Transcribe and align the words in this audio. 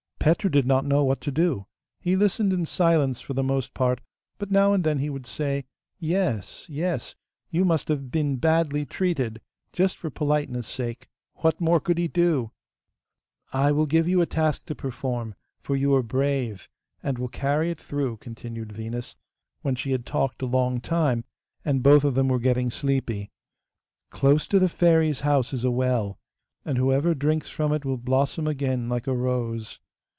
Petru 0.21 0.51
did 0.51 0.67
not 0.67 0.85
know 0.85 1.03
what 1.03 1.19
to 1.21 1.31
do. 1.31 1.65
He 1.99 2.15
listened 2.15 2.53
in 2.53 2.67
silence 2.67 3.19
for 3.21 3.33
the 3.33 3.41
most 3.41 3.73
part, 3.73 4.01
but 4.37 4.51
now 4.51 4.71
and 4.71 4.83
then 4.83 4.99
he 4.99 5.09
would 5.09 5.25
say, 5.25 5.65
'Yes, 5.97 6.69
yes, 6.69 7.15
you 7.49 7.65
must 7.65 7.87
have 7.87 8.11
been 8.11 8.35
badly 8.35 8.85
treated,' 8.85 9.41
just 9.73 9.97
for 9.97 10.11
politeness' 10.11 10.67
sake; 10.67 11.09
what 11.37 11.59
more 11.59 11.79
could 11.79 11.97
he 11.97 12.07
do? 12.07 12.51
'I 13.51 13.71
will 13.71 13.87
give 13.87 14.07
you 14.07 14.21
a 14.21 14.27
task 14.27 14.63
to 14.65 14.75
perform, 14.75 15.33
for 15.59 15.75
you 15.75 15.91
are 15.95 16.03
brave, 16.03 16.69
and 17.01 17.17
will 17.17 17.27
carry 17.27 17.71
it 17.71 17.81
through,' 17.81 18.17
continued 18.17 18.71
Venus, 18.71 19.15
when 19.63 19.73
she 19.73 19.91
had 19.91 20.05
talked 20.05 20.43
a 20.43 20.45
long 20.45 20.79
time, 20.79 21.25
and 21.65 21.81
both 21.81 22.03
of 22.03 22.13
them 22.13 22.27
were 22.27 22.37
getting 22.37 22.69
sleepy. 22.69 23.31
'Close 24.11 24.45
to 24.45 24.59
the 24.59 24.69
Fairy's 24.69 25.21
house 25.21 25.51
is 25.51 25.63
a 25.63 25.71
well, 25.71 26.19
and 26.63 26.77
whoever 26.77 27.15
drinks 27.15 27.49
from 27.49 27.73
it 27.73 27.83
will 27.83 27.97
blossom 27.97 28.45
again 28.45 28.87
like 28.87 29.07
a 29.07 29.13
rose. 29.17 29.79